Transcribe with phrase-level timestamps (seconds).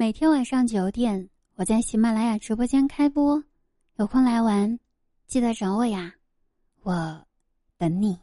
[0.00, 3.44] 每天晚上九点，我在喜马拉雅直播间开播，
[3.96, 4.78] 有空来玩，
[5.26, 6.14] 记得找我呀，
[6.84, 7.20] 我
[7.76, 8.18] 等你。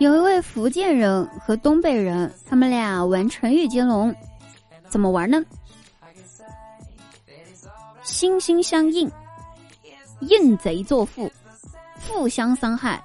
[0.00, 4.12] 有一位福建人和东北人，他们俩玩成语接龙，
[4.88, 5.40] 怎么玩呢？
[8.02, 9.08] 心心相印，
[10.22, 11.30] 印贼作父，
[12.08, 13.00] 互相伤害。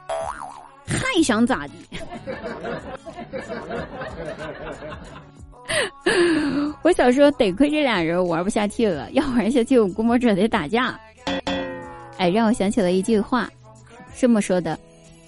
[0.85, 1.73] 还想咋地？
[6.83, 10.99] 我小时候得亏这俩人玩不下去了，要玩下去我估摸着得打架。
[12.17, 13.49] 哎，让我想起了一句话，
[14.15, 14.77] 这么说的：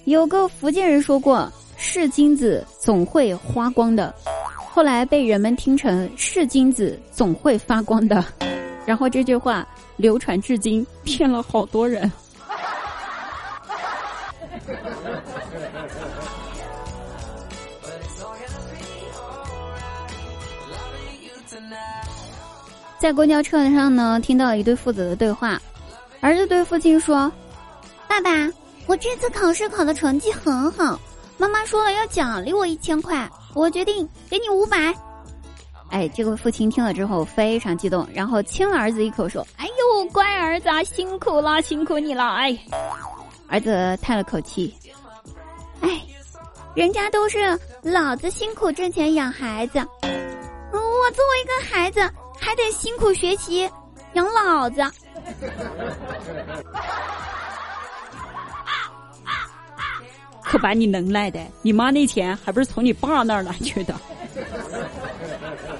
[0.04, 4.14] 有个福建人说过，是金子总会花光的，
[4.54, 8.24] 后来被人们听成是金子总会发光的，
[8.86, 9.66] 然后这句话
[9.96, 12.10] 流传至今，骗了好多人。
[22.98, 25.60] 在公交车上呢，听到了一对父子的对话。
[26.20, 27.30] 儿子对父亲说
[28.08, 28.30] ：“爸爸，
[28.86, 30.98] 我这次考试考的成绩很好，
[31.36, 34.92] 妈妈说了要奖励我一千块，我决定给你五百。”
[35.90, 42.58] 哎，这个父亲听了之后非常激动，然后亲了儿子一口，说：“哎呦，乖儿子，辛苦了，辛苦你了。”哎，
[43.46, 44.74] 儿子叹了口气：“，
[46.74, 52.00] 人家都是老子辛苦挣钱养孩子，我作为一个孩子。”
[52.40, 53.68] 还得辛苦学习
[54.12, 54.80] 养老子，
[60.44, 61.44] 可把你能耐的！
[61.62, 63.94] 你妈那钱还不是从你爸那儿拿去的？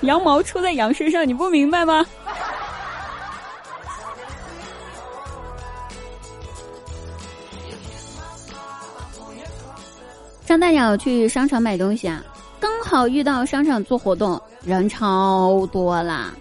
[0.03, 2.05] 羊毛出在羊身上，你不明白吗？
[10.49, 12.25] 张大鸟去商场买东西啊，
[12.59, 16.35] 刚好遇到商场做活动，人超多啦。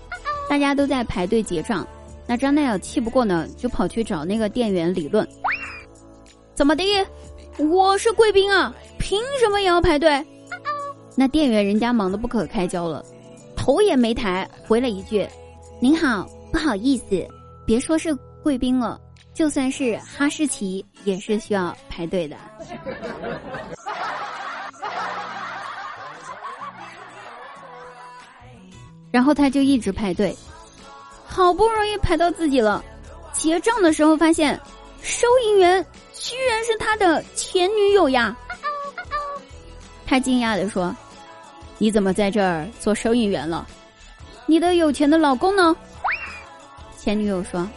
[0.50, 1.86] 大家都在排队结账，
[2.26, 5.28] 那张大鸟气不过呢，就跑去找那个店员理论。
[6.56, 6.86] 怎么的？
[7.58, 10.26] 我是贵宾啊，凭什么也要排队？
[11.14, 13.04] 那店员人家忙得不可开交了，
[13.58, 15.28] 头也没抬，回了一句
[15.82, 17.28] ：“您好，不好意思，
[17.66, 18.98] 别说是贵宾了，
[19.34, 22.38] 就算是哈士奇也是需要排队的。”
[29.18, 30.38] 然后他就一直排队，
[31.26, 32.86] 好不容易排到自己了，
[33.34, 34.62] 结账的时候发现，
[35.02, 35.84] 收银员
[36.14, 38.38] 居然是他的前女友呀！
[40.06, 40.96] 他惊讶的说
[41.80, 43.68] ：“你怎么在这儿做收银员了？
[44.46, 45.76] 你的有钱的老公呢？”
[46.96, 47.68] 前女友说：“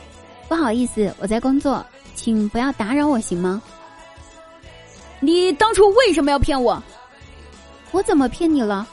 [0.47, 1.83] 不好意思，我在工作，
[2.15, 3.63] 请不要打扰我，行吗？”
[5.21, 6.83] 你当初为什么要骗我？
[7.93, 8.87] 我怎么骗你了？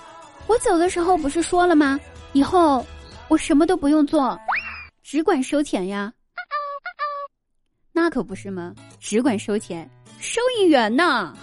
[0.48, 2.00] 我走的时候不是说了吗？
[2.34, 2.86] 以后
[3.28, 4.40] 我什么都不用做，
[5.02, 6.14] 只管收钱呀。
[7.92, 8.76] 那可不是吗？
[9.00, 9.90] 只管收钱，
[10.20, 11.36] 收银员呢？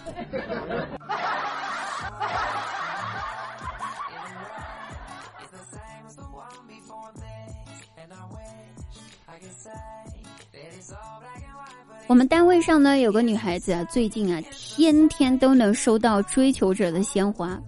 [12.06, 17.58] 我们单位上呢有个女孩子啊，最近啊天天都能收到追求者的鲜花，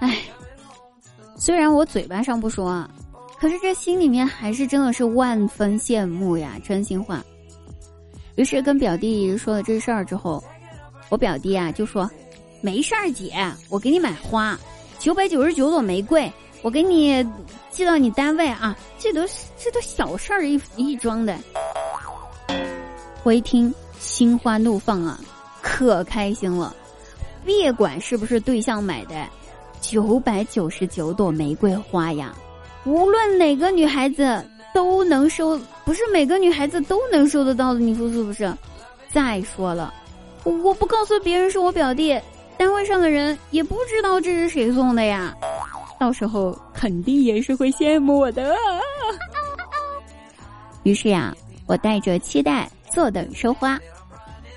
[0.00, 0.18] 唉。
[1.36, 2.88] 虽然我嘴巴上不说啊，
[3.38, 7.22] 可是这心里面还是真的是万分羡慕呀，真心话。
[8.36, 10.42] 于是跟表弟说了这事儿之后，
[11.08, 12.10] 我表弟啊就说
[12.62, 13.34] ：“没事儿，姐，
[13.68, 14.58] 我给你买花，
[14.98, 17.24] 九百九十九朵玫瑰，我给你
[17.70, 19.20] 寄到你单位啊，这都
[19.56, 21.36] 这都小事儿一一桩的。”
[23.22, 25.20] 我一听，心花怒放啊，
[25.62, 26.74] 可开心了，
[27.44, 29.14] 别管是不是对象买的。
[29.86, 32.34] 九百九十九朵玫瑰花呀，
[32.84, 38.50] 无论哪个女孩子都能收，不是每个女孩子都能收得到的，你说是不是？
[39.12, 39.92] 再说了，
[40.42, 42.18] 我不告诉别人是我表弟，
[42.56, 45.34] 单位上的人也不知道这是谁送的呀，
[46.00, 48.56] 到时候肯定也是会羡慕我的。
[50.82, 51.36] 于是呀，
[51.66, 53.78] 我带着期待坐等收花，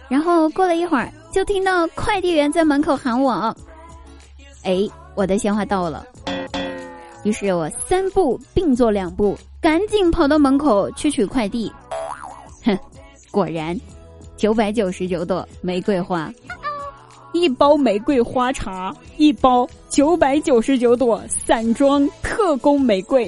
[0.07, 3.53] 然后过了一会儿，就听到快递员在门口喊我，
[4.63, 4.89] 哎。
[5.17, 6.05] 我的鲜花到了，
[7.23, 11.73] 于是我三步并作两步，赶紧跑到门口去取快递。
[12.63, 12.77] 哼，
[13.31, 13.75] 果然，
[14.35, 16.31] 九百九十九朵玫瑰花，
[17.31, 23.27] 一包玫瑰花茶，一包九百九十九朵散装特工玫瑰。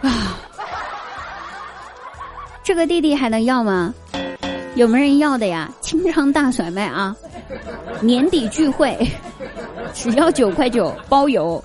[0.00, 0.36] 啊，
[2.64, 3.94] 这个弟弟还能要吗？
[4.74, 5.70] 有没人要的呀？
[5.80, 7.16] 清仓大甩卖啊！
[8.00, 8.96] 年底聚会，
[9.92, 11.62] 只要九块九包邮。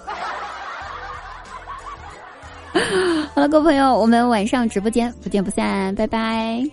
[3.34, 6.64] 好了，各位朋友，我们晚上直播间不见不散，拜拜。